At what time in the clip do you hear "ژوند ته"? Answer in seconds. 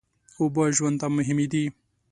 0.77-1.07